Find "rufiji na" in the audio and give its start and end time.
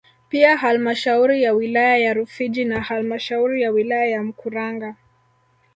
2.13-2.81